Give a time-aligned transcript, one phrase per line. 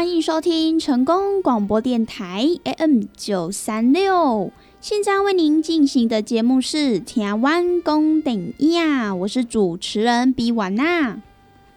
[0.00, 4.50] 欢迎收听成功广播电台 AM 九三六
[4.80, 11.20] 现在为您进行的节目是《台湾公顶亚》，我是主持人比婉娜。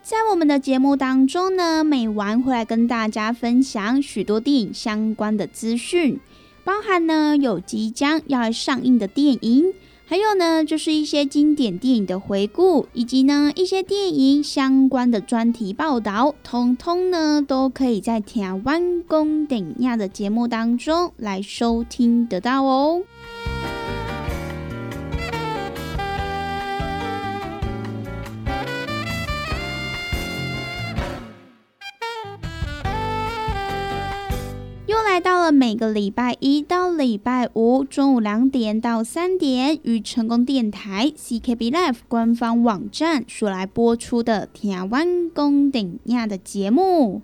[0.02, 6.18] 在我们的节目当中呢，每晚会来跟大家分享许多电影相关的资讯，
[6.64, 9.74] 包含呢有即将要上映的电影。
[10.06, 23.02] 还有呢，就是一些经典电影的回顾，以及呢一些电影相关的专题报道，通通呢都可以在台湾公顶亚的节目当中来收听得到哦。
[35.24, 47.22] 到了每个礼拜一到礼拜五中午两点到三点，与成功电台 CKB Life 官方网站所来播出的台湾公顶亚的节目。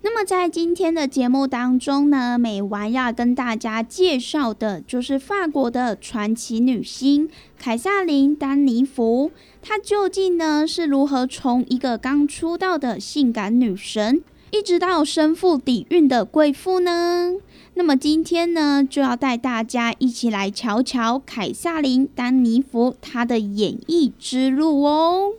[0.00, 9.30] 那么在今天的节目当中呢，美晚要跟大家介绍的就是法国的传奇女星凯撒琳·丹尼弗，
[9.60, 14.22] 她究竟呢是如何从一个刚出道的性感女神？
[14.54, 17.32] 一直到身负底蕴的贵妇呢？
[17.74, 25.32] 那么今天呢，就要带大家一起来瞧瞧凯撒琳·丹尼弗她的演艺之路哦。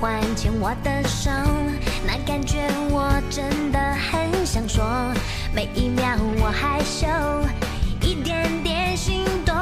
[0.00, 1.30] 欢牵我的手，
[2.06, 4.84] 那感觉我真的很想说。
[5.52, 7.08] 每一秒我害羞，
[8.00, 9.54] 一点点心动，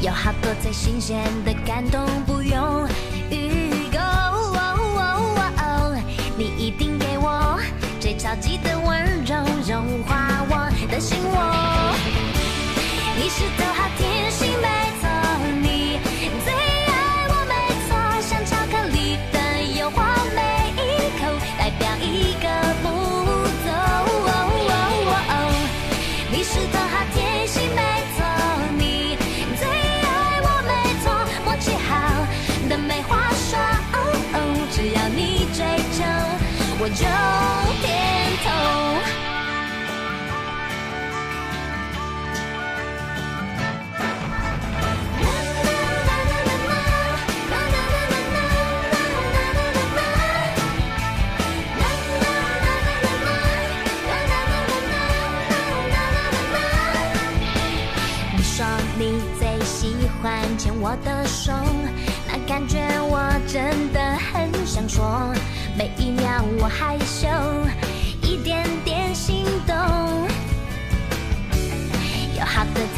[0.00, 2.88] 有好多最新鲜的感动，不用
[3.30, 3.98] 预购。
[6.38, 7.58] 你一定给我
[7.98, 9.36] 最超级的温柔，
[9.66, 11.96] 融化我的心窝。
[13.16, 13.88] 你是头好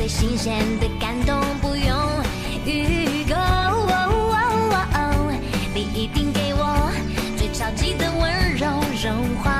[0.09, 1.95] 新鲜的感动，不用
[2.65, 3.37] 预购。
[5.75, 6.91] 你一定给我
[7.37, 8.67] 最超级的温柔，
[9.00, 9.58] 融化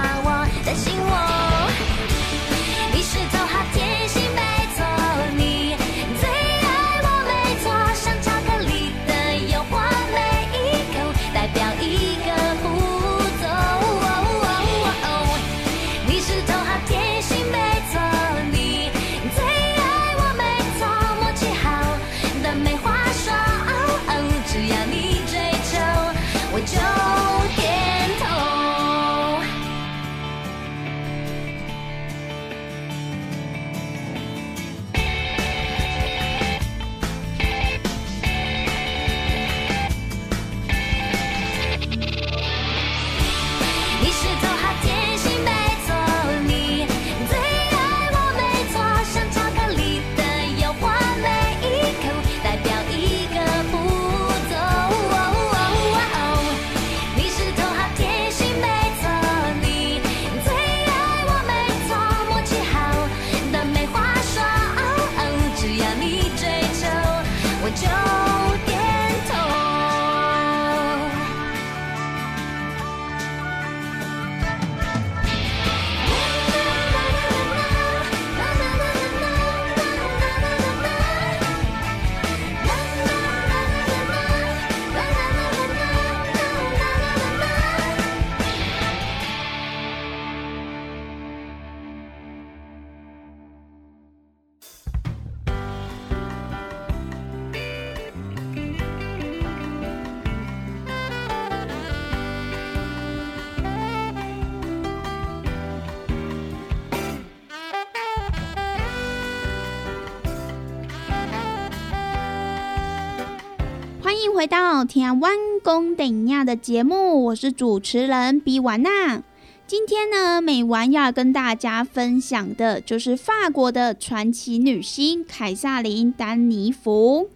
[114.19, 115.33] 欢迎回到《天湾
[115.63, 119.23] 公顶亚》的节目，我是主持人比瓦娜。
[119.65, 127.31] 今天呢，美完要跟大家分享的就是法国的传奇女星凯撒琳·丹尼弗。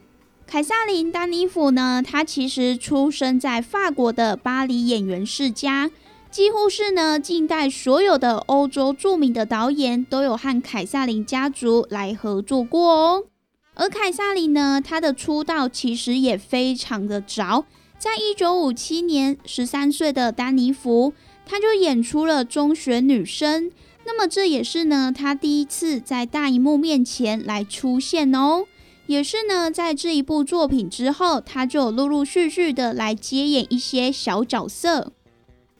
[0.45, 5.89] 凯撒琳·丹尼弗呢，她其实出生在法国的巴黎演员世家，
[6.33, 13.25] 几乎是呢近代所有的欧洲著名的导演都有和凯撒琳家族来合作过哦。
[13.75, 17.65] 而凯撒琳呢，她的出道其实也非常的早，
[17.99, 21.15] 在一九五七年，十三岁的丹尼弗，
[21.47, 23.71] 她就演出了中学女生。
[24.05, 28.67] 那么这也是呢，她第一次在大荧幕面前来出现哦。
[29.07, 35.13] 也是呢，在这一部作品之后，她就陆陆续续的来接演一些小角色。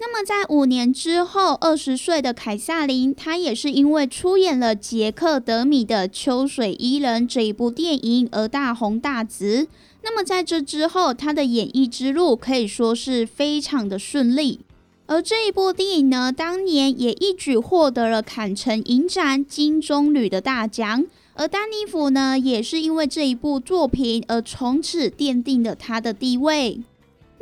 [0.05, 9.69] 那么，在五年之后，二十岁的凯撒琳，她也是因为出演了杰克德米的《秋水伊人》这一部电影而大红大紫。
[10.03, 14.59] 那么，在这之后，她的演艺之路可以说是非常的顺利。
[15.07, 21.07] 而这一部电影呢，当年也一举获得了坎城影展金棕榈的大奖。
[21.35, 26.81] 而丹尼弗呢，也是因为这一部作品而从此奠定了他的地位。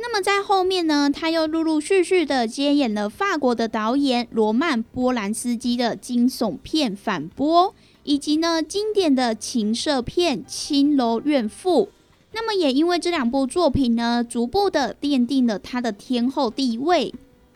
[0.01, 7.67] 那么在后面呢，他又陆陆续续的接演了法国的导演罗曼波兰斯基的惊悚片《反波》，
[8.03, 11.85] 以及呢经典的情色片《青楼怨妇》。
[12.33, 17.13] 那么也因为这两部作品呢，逐步的奠定了他的天后地位。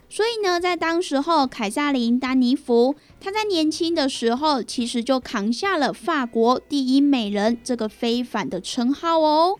[0.07, 9.57] 所以呢，在当时候，凯撒琳·丹尼弗她在年轻的时候，其实就扛下了法国第一美人这个非凡的称号哦。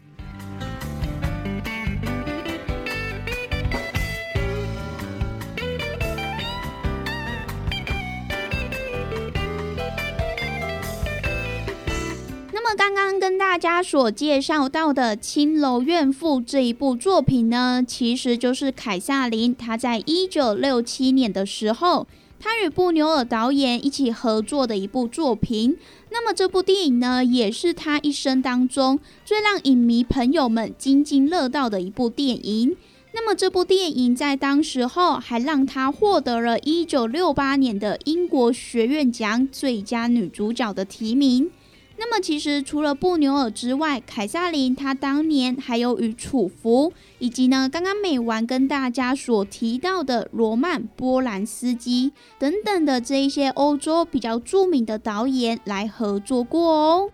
[12.76, 22.06] 刚刚跟大家所介绍到的《青楼怨妇》这一部作品呢，其实就是凯撒琳她在一九六七年的时候，
[22.38, 25.78] 她与布纽尔导演一起合作的一部作品。
[26.12, 32.76] 那么这部电影呢，也是她一生当中最让影迷朋友们津津乐道的一部电影。
[33.14, 41.50] 那么这部电影在当时候还让她获得了一九六八年的英国学院奖最佳女主角的提名。
[41.98, 57.10] 那么，其实除了布纽尔之外，凯撒琳她当年还有与楚服，以及呢刚刚美完跟大家所提到的罗曼波兰斯基等等的这一些欧洲比较著名的导演来合作过哦。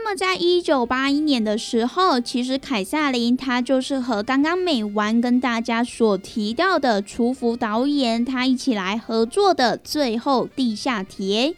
[0.00, 11.48] 那么，在一九八一年的时候，其实凯撒琳她就是和刚刚美完跟大家所提到的厨服导演，他一起来合作的《最后地下铁》。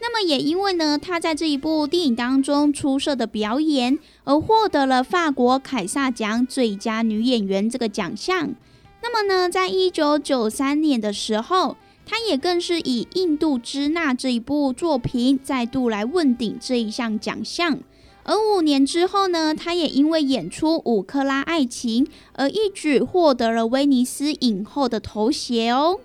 [0.00, 8.54] 那么，也因为呢，他在这一部电影当中出色的表演，而获得了法国凯撒奖最佳女演员这个奖项。
[9.02, 17.78] 那么呢，在一九九三年的时候，他也更是以《印度支那》这一部作品再度来问鼎这一项奖项。
[18.24, 22.04] 而五年之后呢，他也因为演出《五克拉爱情》
[22.34, 25.98] 而一举获得了威尼斯影后的头衔哦。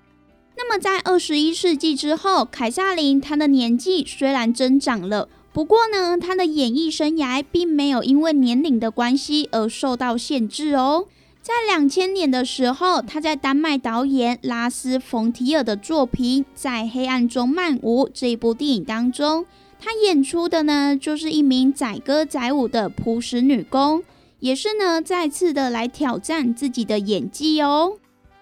[0.55, 11.05] 那么在二十一世纪之后，凯撒琳她的年纪虽然增长了，不过呢，她的演艺生涯并没有因为年龄的关系而受到限制哦。
[11.47, 19.45] 在两千年的时候，她在丹麦导演拉斯冯提尔的作品《在黑暗中漫舞》这一部电影当中。
[19.79, 24.03] 她演出的呢，就是一名载歌载舞的朴实女工，
[24.41, 27.93] 也是呢再次的来挑战自己的演技哦。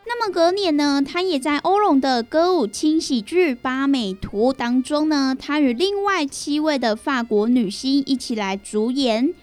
[0.07, 9.35] 那么隔年呢，她也在欧龙的歌舞轻喜剧《巴美图》当中呢，她与另外七位的法国女星一起来主演。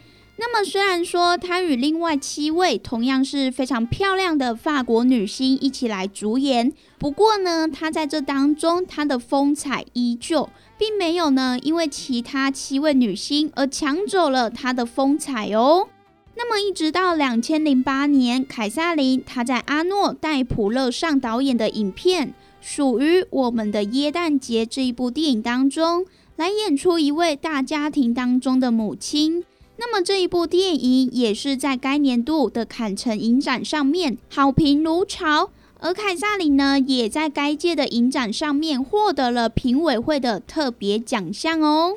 [0.45, 10.49] 那么虽然说她与另外七位同样是非常漂亮的法国女星一起来主演，不过呢，她在这当中她的风采依旧。
[10.77, 15.87] 并没有呢，因为其他七位女星而抢走了她的风采哦。
[16.35, 22.29] 那么一直到两千零八年，凯撒琳她在阿诺戴普勒上导演的影片
[22.61, 29.45] 《属于我们的耶诞节》这一部电影当中，来演出一位大家庭当中的母亲。
[29.85, 35.51] 那么这一部电影也是在该年度的坎城影展上面好评如潮。
[35.81, 41.97] 而凯撒琳呢，也在该届的影展上面获得了评委会的特别奖项哦。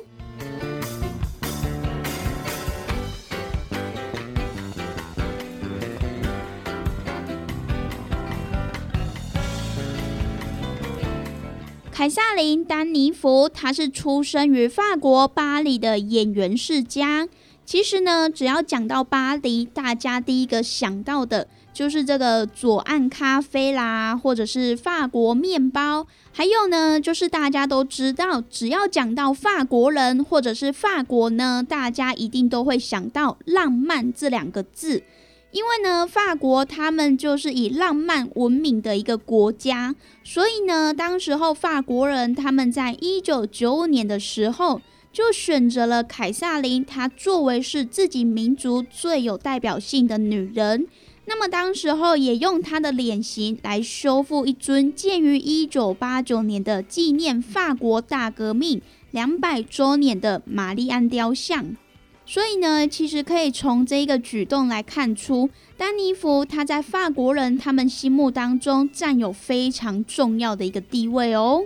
[11.92, 17.28] 凯撒琳·丹尼弗，她是出生于法国巴黎的演员世家。
[17.66, 35.02] 其实呢，只要讲到巴黎，大家第一个想到的就是这个左岸咖啡啦，或者是法国面包，还有呢，就是大家都知道，只要讲到法国人或者是法国呢，大家一定都会想到浪漫这两个字。
[35.50, 44.80] 因为呢，法国他们就是以浪漫闻名的一个国家，所以呢，当时候法国人他们在一九九五年的时候
[45.16, 50.86] 就选择了凯撒琳，她作为是自己民族最有代表性的女人。
[51.24, 61.74] 那么当时候也用她的脸型来修复一尊建于一九八九年的纪念法国大革命两百周年的玛丽安雕像。
[62.26, 71.62] 所以呢，其实可以从这一个举动来看出，丹尼弗他在法国人他们心目当中占有非常重要的一个地位哦。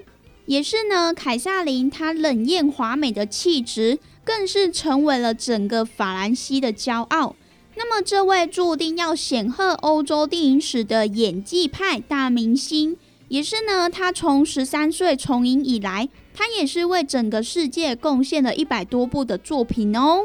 [0.51, 7.37] 也是呢，凯撒琳她冷艳华美的气质，更是成为了整个法兰西的骄傲。
[7.77, 12.97] 那么，这位注定要显赫欧洲电影史的演技派大明星，
[13.29, 20.25] 也是呢，他从十三岁从影以来，他也是为整个世界贡献了一百多部的作品哦。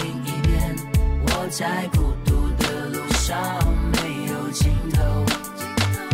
[1.51, 3.37] 在孤独的路上
[3.91, 5.03] 没有尽头。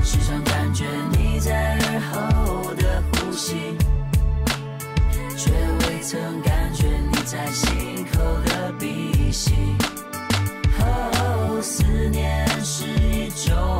[0.03, 3.77] 时常感觉你在耳后的呼吸，
[5.37, 9.53] 却未曾感觉你在心口的鼻息。
[10.79, 13.79] 哦，思念是一种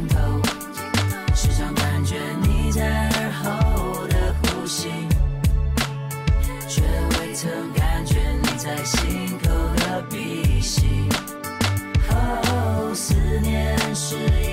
[14.11, 14.50] see.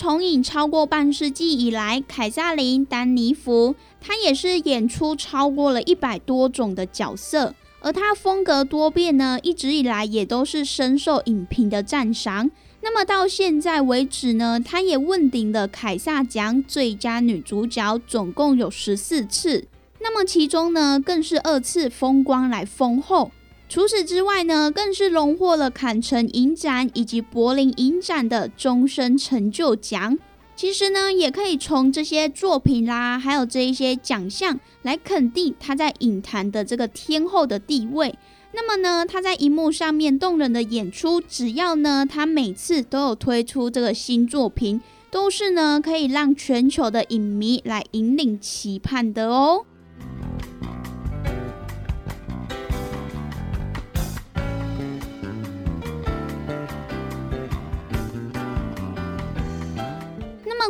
[0.00, 12.48] 重影超过半世纪以来，凯撒琳·丹尼弗她也是演出超过了一百多种的角色，而她风格多变呢，一直以来也都是深受影评的赞赏。
[12.80, 19.66] 那么到现在为止呢，她也问鼎了凯撒奖最佳女主角，总共有十四次。
[19.98, 23.32] 那么其中呢，更是二次风光来丰厚。
[23.68, 30.18] 除此之外呢，更是荣获了坎城影展以及柏林影展的终身成就奖。
[30.56, 38.18] 其实呢，也可以从这些作品啦，还有这一些奖项来肯定他在影坛的这个天后的地位。
[38.52, 49.64] 那么呢，他在荧幕上面动人的演出，只要呢他每次都有推出这个新作品，都是呢可以让全球的影迷来引领期盼的哦。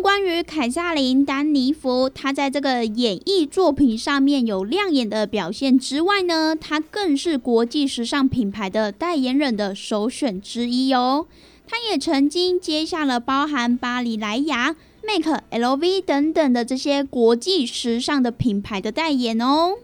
[0.01, 11.27] 关于凯撒琳·丹尼弗，她在这个演艺作品上面有亮眼的表现之外呢，她更是国际时尚品牌的代言人的首选之一哦。
[11.67, 19.75] 她也曾经接下了包含巴黎莱雅、Make、LV 等等的这些国际时尚的品牌的代言哦。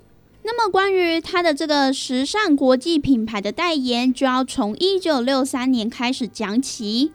[0.44, 7.12] 那么，关于她的这个时尚国际品牌的代言，就要从一九六三年开始讲起。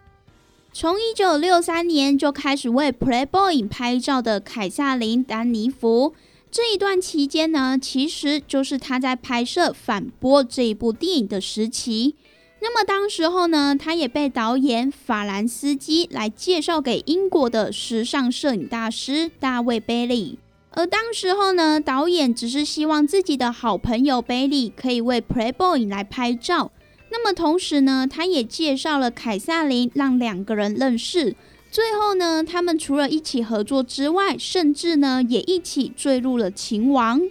[0.71, 6.13] 从一九六三年就开始为 Playboy 拍照的凯撒琳·丹尼弗，
[6.51, 12.15] 这一段期间呢，其实就是他在拍摄《反波》这一部电影的时期。
[12.61, 20.37] 那么当时候呢，他也被导演法兰斯基来介绍给英国的时尚摄影大师大卫·贝利。
[20.71, 26.71] 而当时候呢，导演只是希望自己的好朋友贝利可以为 Playboy 来拍照。
[27.11, 31.35] 那么同时呢，他也介绍了凯撒琳，让两个人认识。
[31.71, 37.21] 最后呢，他们除了一起合作之外，甚至呢也一起坠入了情网。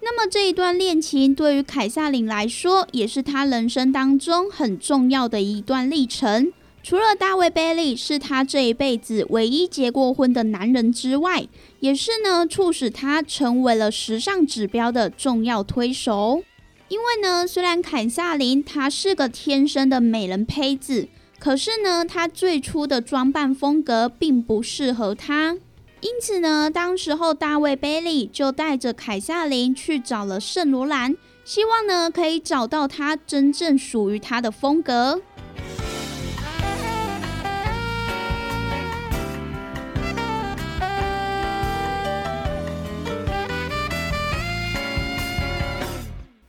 [0.00, 6.52] 那么这一段恋情对于凯撒琳来说，也是他人生当中很重要的一段历程。
[6.82, 11.48] 除了大卫·贝利是他这一辈子唯一结过婚的男人之外，
[11.80, 16.44] 也是呢促使他成为了时尚指标的重要推手。
[16.88, 21.08] 因为呢，虽然凯夏琳她是个天生的美人胚子，
[21.40, 25.56] 可是呢，她最初的装扮风格并不适合她。
[26.00, 35.20] 因此呢，当时候大卫·贝利就带着凯夏琳去找了圣罗兰，希望呢可以找到她真正属于她的风格。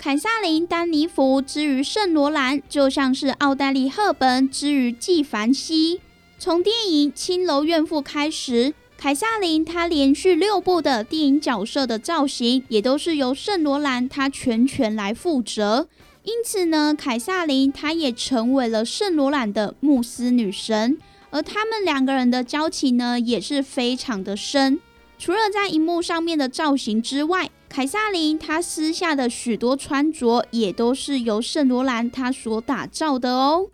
[0.07, 5.99] 凯撒琳·丹尼弗之于圣罗兰，就像是奥黛丽·赫本之于纪梵希。
[6.39, 15.89] 从电影《青楼怨妇》开始，凯撒琳她连续六部的电影角色的造型，也都是由圣罗兰她全权来负责。
[16.23, 20.97] 因此呢，凯撒琳她也成为了圣罗兰的慕斯女神。
[21.31, 24.79] 而他们两个人的交情呢，也是非常的深。
[25.19, 33.67] 除了在荧幕上面的造型之外，凯撒琳她私下的许多穿着也都是由圣罗兰她所打造的哦。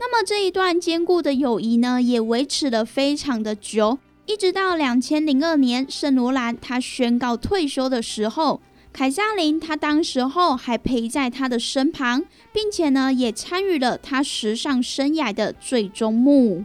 [0.00, 8.60] 那么这一段坚固的友谊呢，也维持了非常的久，一直到两千零二年圣罗兰他宣告退休的时候，
[8.92, 16.64] 凯撒琳她当时候还陪在他的身旁，并且呢也参与了他时尚生涯的最终幕。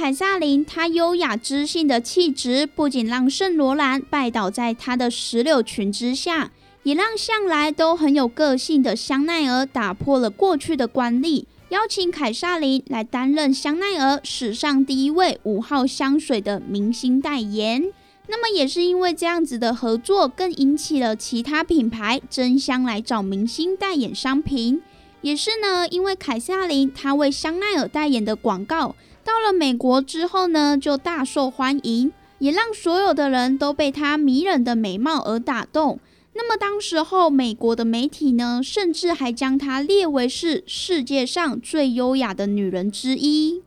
[0.00, 6.52] 凯撒琳，她优雅知性的气质，不仅让圣罗兰拜倒在她的石榴裙之下，
[6.84, 17.92] 也让向来都很有个性的香奈儿打破了过去的惯例，邀请凯撒琳来担任香奈儿史上第一位五号香水的明星代言。
[18.28, 24.80] 那么，也是因为这样子的合作，更引起了其他品牌争相来找明星代言商品。
[25.20, 28.96] 也是呢，因为凯撒琳她为香奈儿代言的广告。
[29.30, 36.00] 到了美国之后呢，就大受欢迎，也让所有的人都被她迷人的美貌而打动。
[36.32, 43.62] 那么当时候，美国的媒体呢，甚至还将她列为是世界上最优雅的女人之一。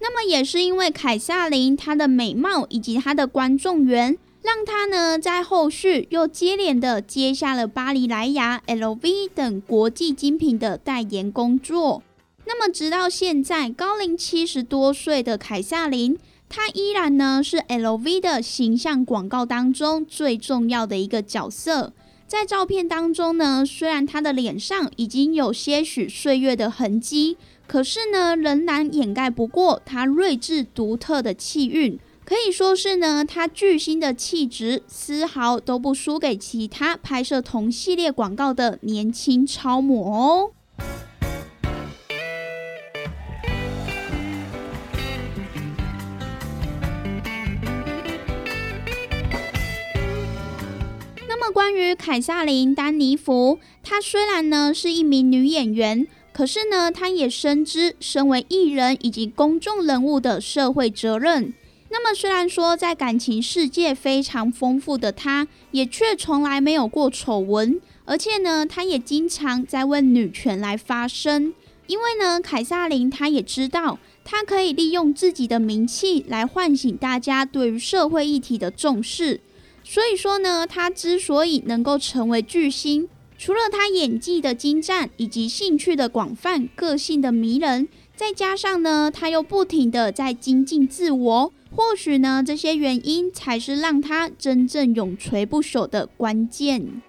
[0.00, 12.02] 那么也是因为凯撒琳她的美貌以及她的观众缘，让她呢在后续又接连的接下了巴黎莱雅、LV 等国际精品的代言工作。
[12.48, 16.16] 那么，直到现在，高龄七十多岁的凯撒琳，
[16.48, 21.92] 她依然呢是 LV 的形象广告当中最重要的一个角色。
[22.28, 31.98] 在照片当中呢，虽然她的脸上已经有些许岁月的痕迹，可是呢，仍然掩盖不过她睿智独特的气韵。
[32.24, 40.50] 可以说是呢，她巨星的气质丝毫都不输给其他拍摄同系列广告的年轻超模哦。
[51.50, 61.54] 关于凯撒琳·丹尼弗，她虽然呢是一名女演员，可是呢，她也深知身为艺人以及公众人物的社会责任。
[61.88, 71.54] 那么，虽然说在感情世界非常丰富的她，也却从来没有过丑闻，而且呢，她也经常在为女权来发声。
[71.86, 79.40] 因为呢，凯撒琳她也知道，她可以利用自己的名气来唤醒大家对于社会议题的重视。
[79.88, 91.52] 所以说呢，他之所以能够成为巨星，除了他演技的精湛，以及兴趣的广泛、个性的迷人，再加上呢，他又不停的在精进自我。
[91.70, 97.00] 或许呢，这些原因才是让他真正永垂不朽的关键。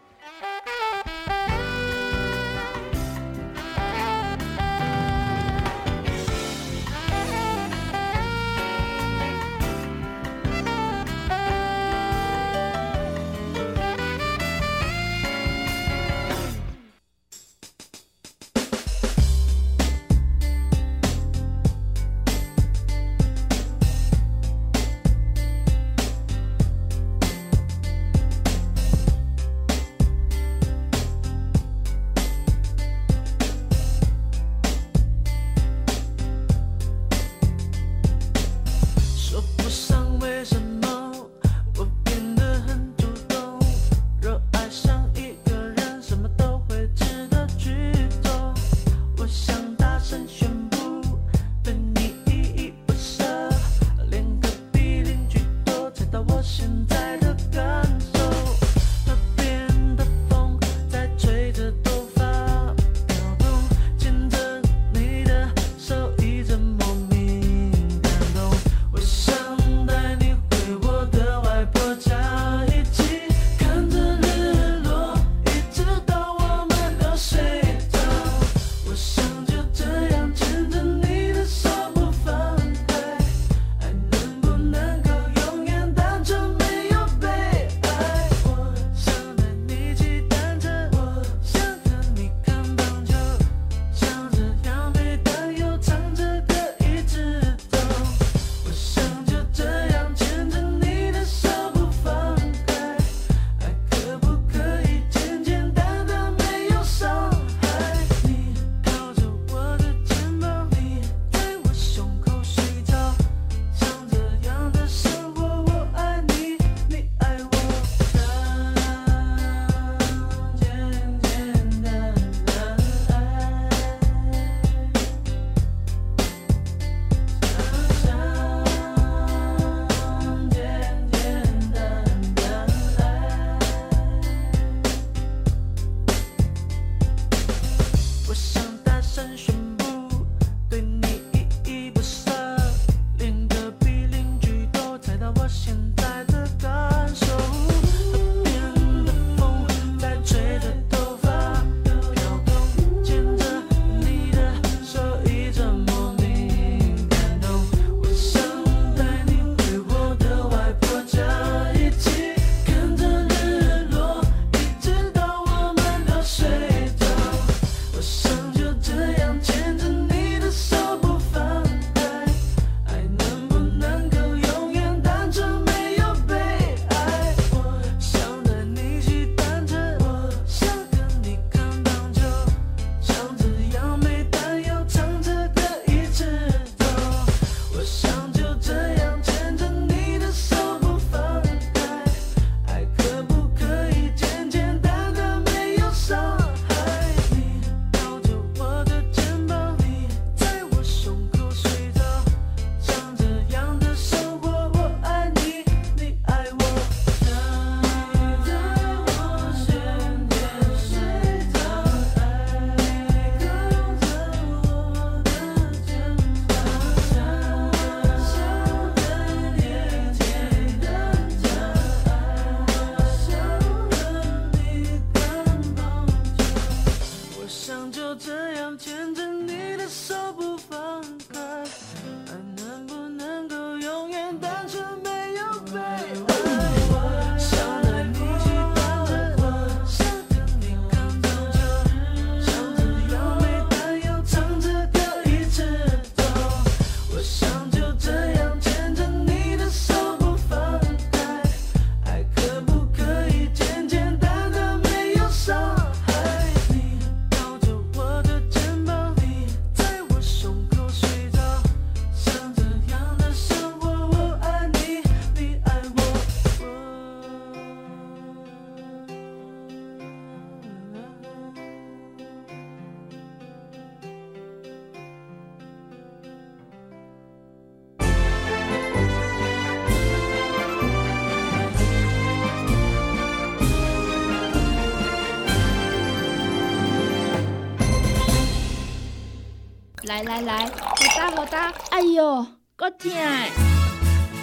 [290.38, 292.45] 来来，好打好打，哎哟，
[292.76, 293.10] 够痛！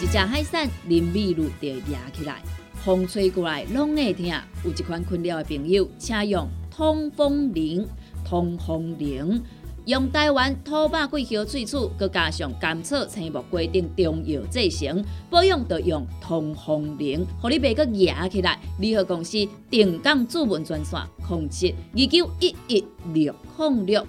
[0.02, 2.42] 一只海扇林密路就压起来，
[2.84, 4.26] 风吹过来拢会痛。
[4.64, 7.86] 有一款困扰的朋友，请用通风铃。
[8.24, 9.40] 通风铃
[9.84, 18.58] 用台湾土白桂花萃取，佮加上甘草、青木规定中药制成，保养要用通风铃，互你袂佮压起来。
[18.80, 24.04] 联合公司定岗主文专线：控制二九一一六零六。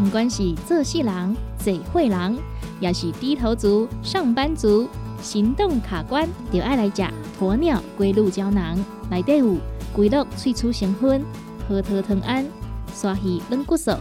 [0.00, 2.38] 不管是做事人、做会人，
[2.80, 4.88] 也是低头族、上班族，
[5.20, 7.02] 行动卡关，就爱来食
[7.40, 8.78] 鸵鸟龟鹿胶囊。
[9.10, 9.56] 内底有
[9.92, 11.24] 龟鹿萃取成分，
[11.68, 12.46] 核桃藤胺、
[12.94, 13.92] 刷鱼软骨素，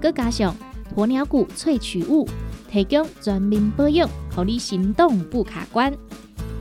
[0.00, 0.54] 佮加上
[0.96, 2.26] 鸵鸟骨萃取物，
[2.70, 5.92] 提供全面保养，让你行动不卡关。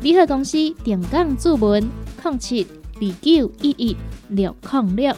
[0.02, 1.88] 联合公司定岗注文：
[2.24, 3.98] 零七二九一一
[4.30, 5.16] 六零六。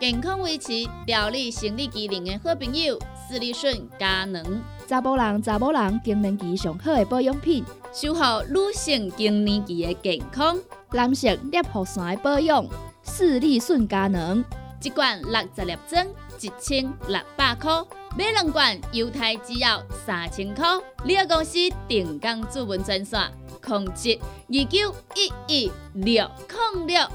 [0.00, 0.72] 健康维持、
[1.06, 4.60] 调理生理机能的好朋友——斯利顺佳能。
[4.88, 10.58] 查甫人、查某人更年期上好的保养品，守护女性更年期的健康。
[10.92, 12.66] 男性尿线的保养，
[13.02, 14.44] 斯利顺佳能。
[14.82, 16.06] 一罐六十粒装，
[16.40, 17.82] 一千六百块；
[18.18, 20.64] 买两罐，犹太只要三千块。
[21.04, 23.20] 你个公司定岗主文专线：
[23.62, 26.26] 控制二九一一六
[26.74, 27.06] 零六。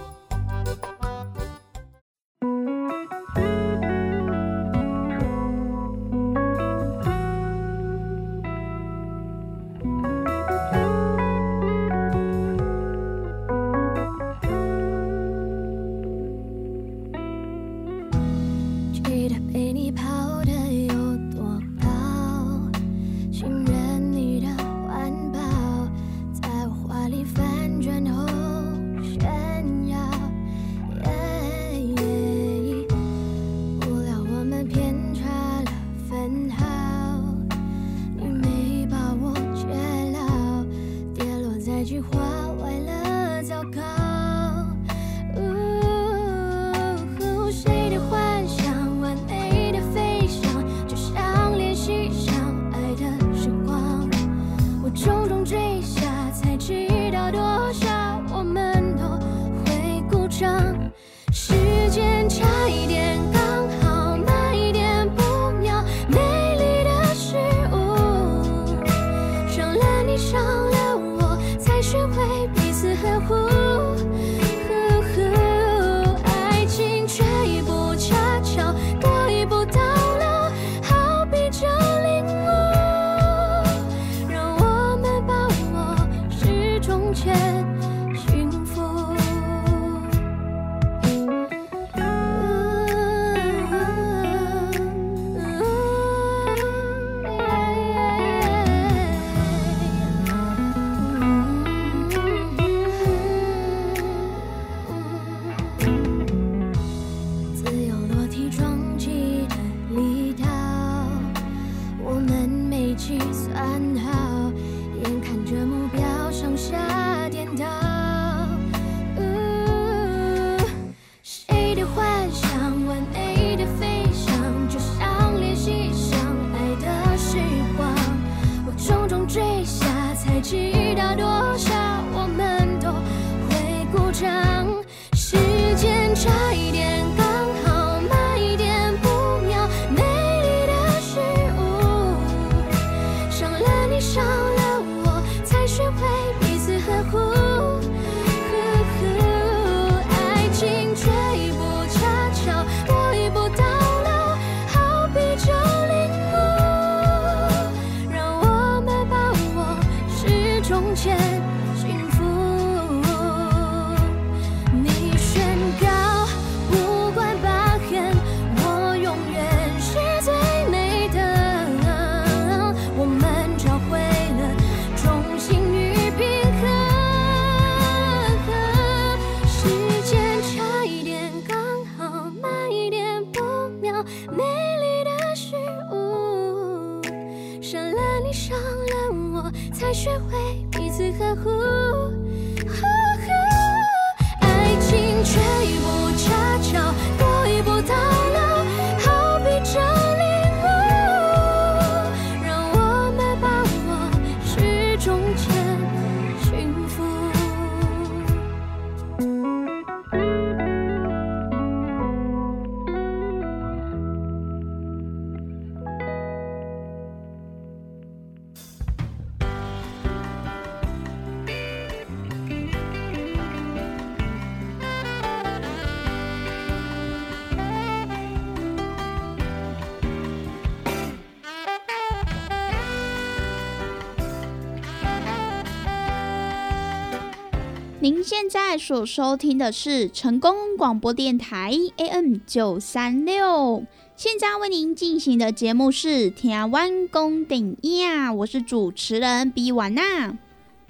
[238.71, 250.37] 在所收听的是成功广播电台 AM 九三六，现在为您进行的节目是《台湾公顶呀》，我是主持人比婉娜。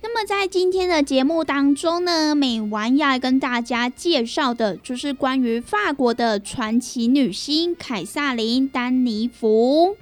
[0.03, 9.97] 那么在今天的节目当中呢，美完要跟大家介绍的就是关于法国的传奇女星凯撒琳·丹尼弗。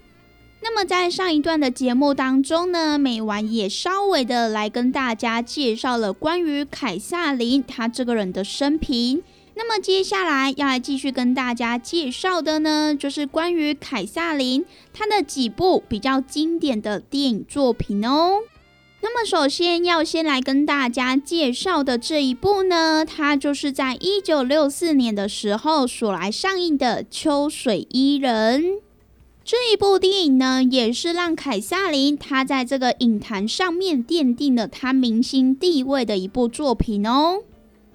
[0.62, 9.24] 那么在上一段的节目当中呢，美完也稍微的来跟大家介绍了关于凯撒琳她这个人的生平。
[9.56, 18.40] 那么接下来要来继续跟大家介绍的呢，就是关于凯撒琳她的几部比较经典的电影作品哦。
[19.02, 28.62] 那么首先要先来跟大家介绍的这一部呢，它就是在一九六四年的时候所来上映的《秋水伊人》。
[29.52, 37.40] 这一部电影呢，也是让凯撒琳她在这个影坛上面奠定了她明星地位的一部作品哦。《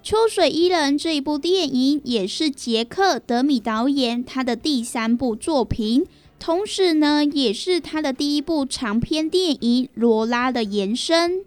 [0.03, 6.05] 秋水伊人》这一部电影也是杰克·德米导演他的第三部作品，
[6.41, 11.45] 同时呢，也是他的第一部长篇电影《罗拉》的延伸。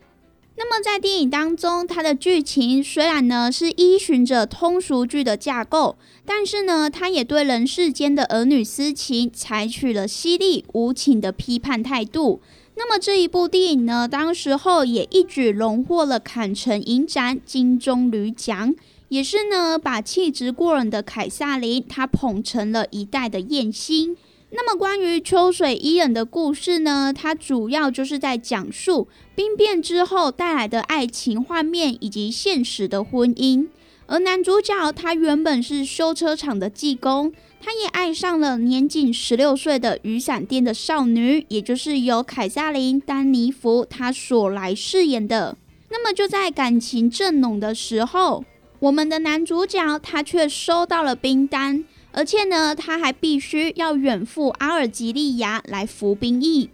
[0.59, 5.95] 那么在电影当中，它的剧情虽然呢是依循着通俗剧的架构，
[6.25, 12.41] 但是呢，它也对人世间的儿女私情采取了犀利无情的批判态度。
[12.75, 18.73] 那么这一部电影呢，当时候也一举荣获了坎城影展金棕榈奖，
[19.09, 24.17] 也是呢把气质过人的凯撒琳，她捧成了一代的艳星。
[24.49, 27.11] 那么，关于秋水伊人的故事呢？
[27.13, 33.67] 它主要就是在讲述兵变之后带来的爱情画面以及现实的婚姻。
[34.05, 45.57] 而男主角他原本是修车厂的技工，他也爱上了年仅十六岁的雨伞店的少女，也就是由凯撒琳·丹尼弗他所来饰演的。
[45.89, 48.45] 那么就在感情正浓的时候，
[48.79, 51.83] 我们的男主角他却收到了兵单。
[52.11, 56.69] 而且呢，他还必须要远赴阿尔及利亚来服兵役。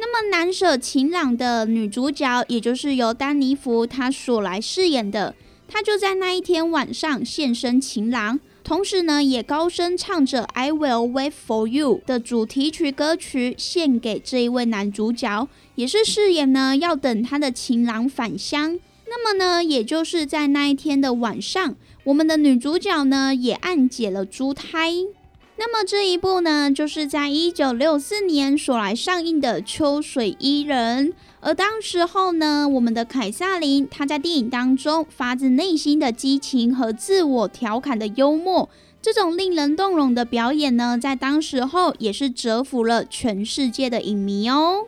[0.00, 5.34] 那么难舍情郎的女主角，也就是由丹尼弗她所来饰演的，
[5.66, 18.78] 她就在那一天晚上现身情郎，同时呢，也高声唱着《I Will Wait for You》的主题曲歌曲，献给这一位男主角，也是饰演呢要等他的情郎返乡。
[19.08, 21.74] 那么呢，也就是在那一天的晚上。
[22.08, 24.94] 我们的女主角呢，也暗解了珠胎。
[25.58, 31.08] 那么这一部呢，就是在一九六四年所来上映的《秋水伊人》。
[31.40, 38.70] 而当时候呢，我们的凯撒琳她在电影当中发自内心的激情和自我调侃的幽默，
[39.02, 44.86] 这种令人动容的表演呢，在当时候也是折服了全世界的影迷哦。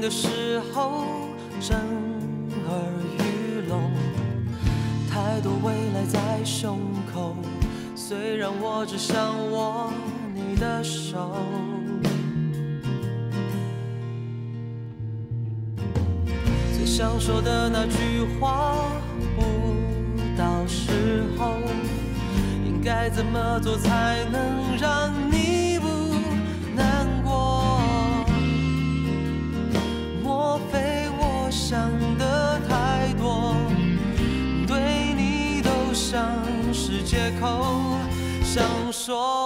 [0.00, 1.04] 的时候，
[1.60, 2.80] 震耳
[3.18, 3.90] 欲聋。
[5.10, 6.78] 太多未来在胸
[7.12, 7.36] 口，
[7.94, 9.92] 虽然我只想握
[10.34, 11.36] 你的手。
[16.72, 18.74] 最想说的那句话，
[19.36, 19.42] 不
[20.36, 21.56] 到时候。
[22.64, 25.86] 应该怎么做才能让你不
[26.74, 27.06] 难
[31.70, 33.54] 想的太多，
[34.66, 36.20] 对你都像
[36.74, 37.94] 是借口，
[38.42, 39.39] 想说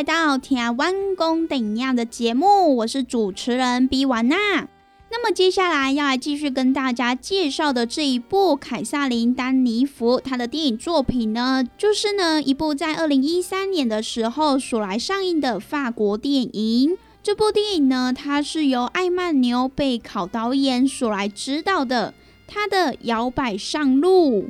[0.00, 4.66] 回到《天湾公顶样》的节目，我是主持人比婉娜。
[5.10, 16.96] 那么接下来要来继续跟大家介绍的这一部凯撒琳·丹尼弗她的电影作品呢，就是呢一部在二零一三年的时候所来上映的法国电影。
[17.22, 22.14] 这部电影呢，它是由艾曼纽贝考导演所来指导的，
[22.46, 24.44] 他的《摇摆上路》。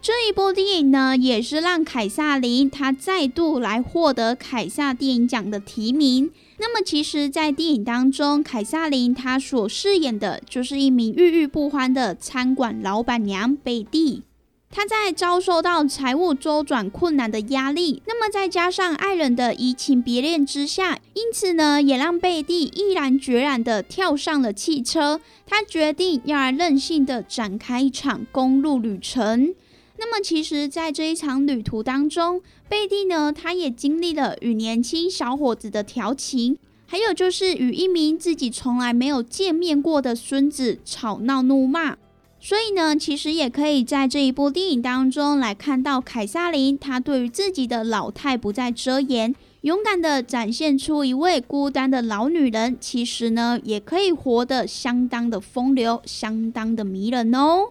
[0.00, 6.30] 这一部电影呢，也是让凯撒琳她再度来获得凯撒电影奖的提名。
[6.58, 14.22] 那么，其实，在电影当中，凯撒琳她所饰演的就是一名郁郁不欢的餐馆老板娘贝蒂。
[14.70, 25.20] 她在遭受到财务周转困难的压力，那么再加上爱人的移情别恋之下，因此呢，也让贝蒂毅然决然的跳上了汽车。
[25.44, 29.54] 她决定要来任性的展开一场公路旅程。
[30.00, 41.96] 那么，其实，在这一场旅途当中，贝蒂呢，她也经历了与年轻小伙子的调情，还有就是与一名自己从来没有见面过的孙子吵闹怒骂。
[42.40, 57.70] 所以呢，其实也可以在这一部电影当中来看到凯撒琳，她对于自己的老态不再遮掩，勇敢的展现出一位孤单的老女人，其实呢，也可以活得相当的风流，相当的迷人哦。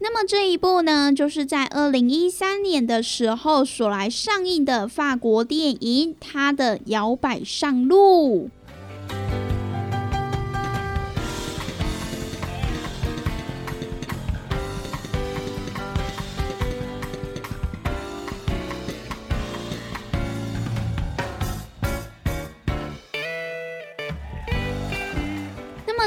[0.00, 8.46] 那么这一部呢，就是在二零一三年的时候所来上映的法国电影《它的摇摆上路》。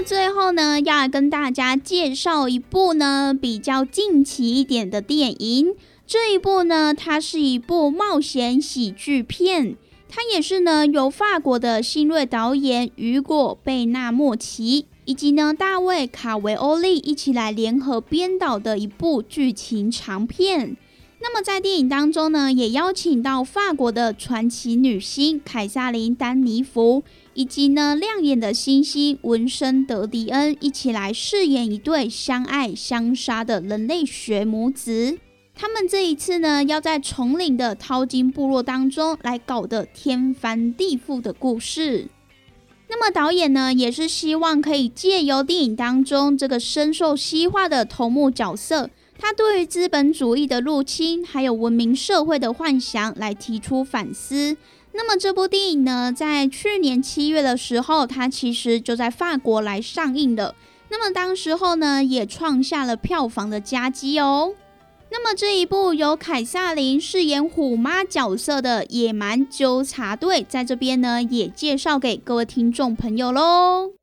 [0.04, 5.76] 最后呢，要来跟大家介绍一部呢比较近期一点的电影。
[6.08, 9.76] 这一部呢，它是一部冒险喜剧片，
[10.10, 20.76] 它也是呢由法国的新锐导演雨果·贝纳莫奇以及呢大卫·卡维欧利一起来联合编导的一部剧情长片。
[21.22, 27.04] 那么在电影当中呢，也邀请到法国的传奇女星凯撒琳·丹尼弗。
[27.34, 35.18] 以及呢，亮眼的星星文森德迪恩一起来饰演一对相爱相杀的人类学母子。
[35.54, 42.08] 他们这一次呢，要在丛林的淘金部落当中来搞得天翻地覆的故事。
[42.90, 54.58] 那么导演呢，也是希望可以借由电影当中这个深受西化的头目角色，他对于资本主义的入侵，还有文明社会的幻想，来提出反思。
[54.94, 60.54] 那么这部电影呢，在去年七月的时候，它其实就在法国来上映的。
[60.90, 64.54] 那么当时候呢，也创下了票房的佳绩哦。
[65.10, 74.01] 那么这一部由凯撒琳饰演虎妈角色的《野蛮纠察队》，在这边呢，也介绍给各位听众朋友喽。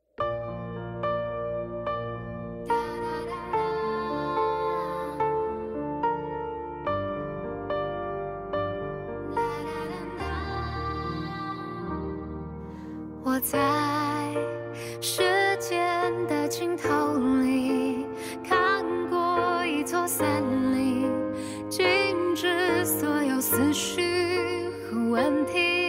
[13.30, 13.58] 我在
[15.02, 15.20] 时
[15.60, 18.06] 间的尽头里
[18.42, 20.26] 看过一座森
[20.72, 21.12] 林，
[21.68, 21.84] 静
[22.34, 25.87] 止所有思绪和问题，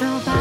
[0.00, 0.39] emotional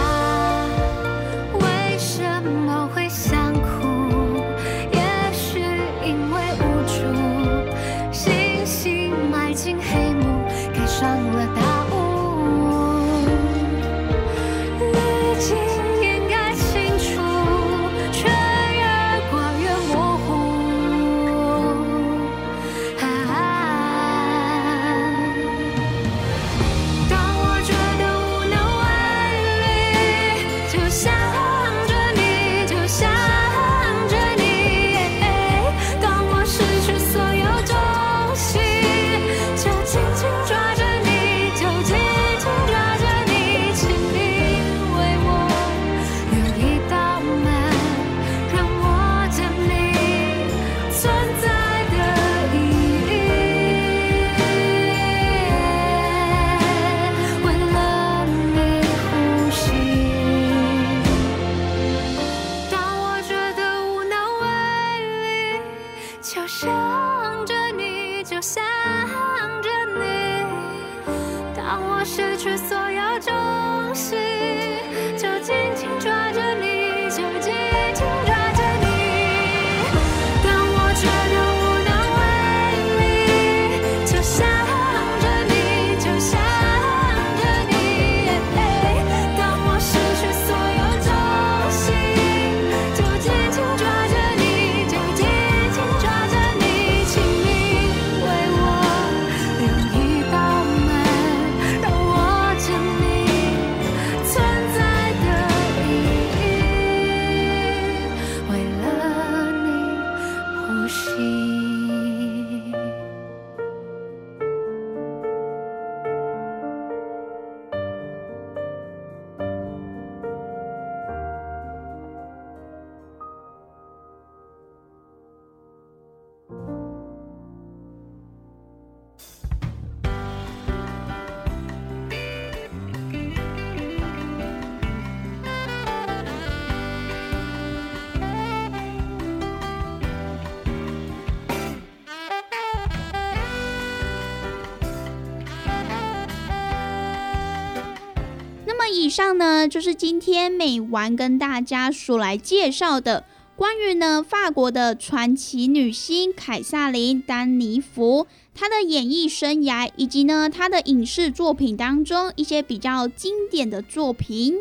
[149.19, 153.25] 上呢，就是今天美丸跟大家所来介绍的
[153.57, 164.59] 关于呢法国的传奇女星凯撒琳·丹尼弗她的演艺生涯，以及呢她的影视作品当中一些比较经典的作品。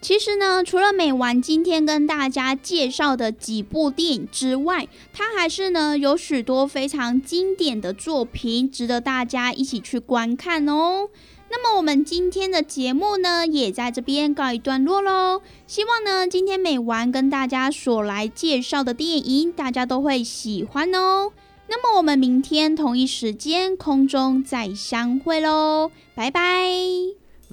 [0.00, 11.08] 其实呢，除了美丸今天跟大家介绍的几部电影之外，它还是呢有许多非常经典的作品，值得大家一起去观看哦。
[11.50, 15.40] 那么我们今天的节目呢，也在这边告一段落喽。
[15.66, 21.32] 希望呢，今天美玩跟大家所来介绍的电影，大家都会喜欢哦。
[21.68, 26.70] 那么我们明天同一时间空中再相会喽，拜拜。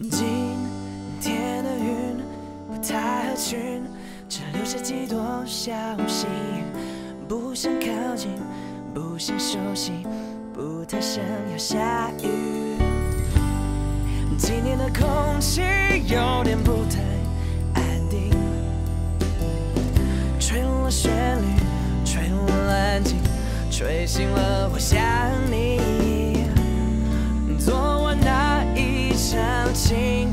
[0.10, 0.26] 今
[1.22, 2.18] 天的云
[2.68, 3.82] 不太合群，
[4.28, 5.74] 只留下几朵小
[6.08, 6.28] 星，
[7.28, 8.30] 不想靠近，
[8.94, 9.92] 不想休息，
[10.54, 12.95] 不太想要下雨。
[14.38, 15.62] 今天的空气
[16.08, 17.00] 有点不太
[17.74, 18.30] 安定，
[20.40, 21.46] 吹乱了旋律，
[22.04, 23.18] 吹乱了安静，
[23.72, 25.00] 吹醒了我想
[25.50, 26.46] 你。
[27.58, 30.25] 昨晚那一场情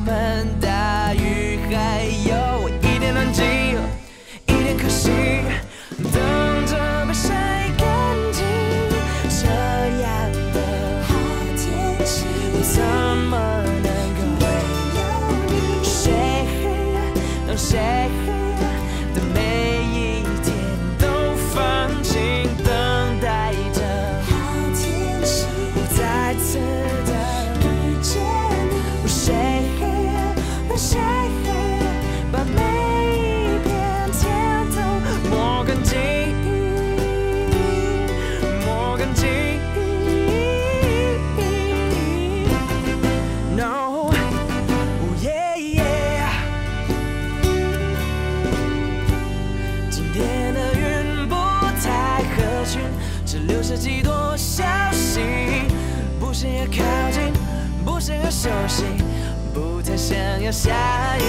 [60.53, 61.23] 下雨。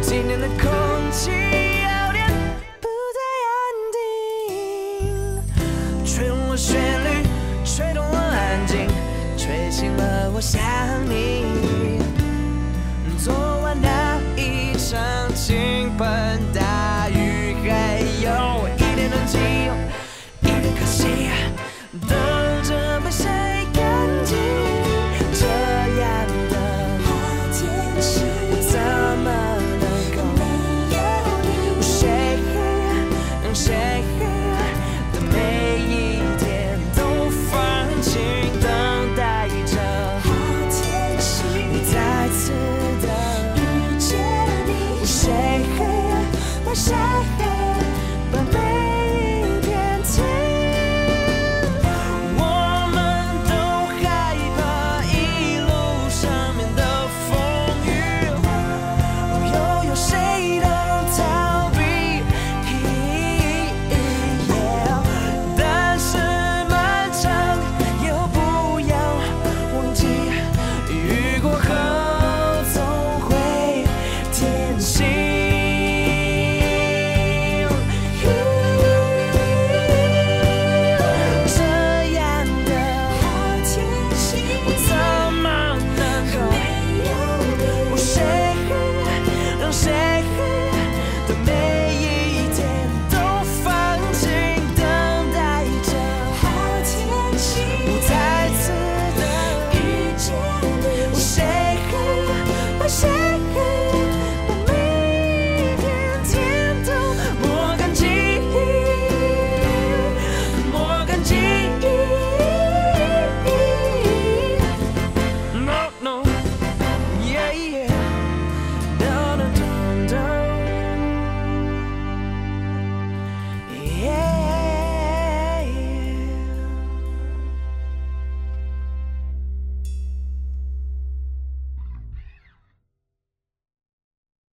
[0.00, 0.70] 今天的空
[1.12, 2.26] 气有点
[2.80, 3.52] 不太安
[4.48, 5.44] 定，
[6.06, 7.08] 吹动了旋律，
[7.62, 8.88] 吹动了安静，
[9.36, 10.40] 吹醒了我